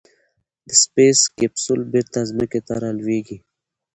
[0.67, 3.37] د سپېس کیپسول بېرته ځمکې ته رالوېږي.